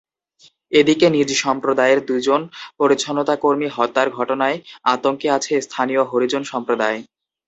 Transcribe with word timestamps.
এদিকে 0.71 1.07
নিজ 1.09 1.29
সম্প্রদায়ের 1.43 1.99
দুজন 2.05 2.41
পরিচ্ছন্নতাকর্মী 2.79 3.67
হত্যার 3.75 4.07
ঘটনায় 4.09 4.57
আতঙ্কে 4.85 5.27
আছে 5.37 5.53
স্থানীয় 5.61 6.01
হরিজন 6.03 6.43
সম্প্রদায়। 6.51 6.97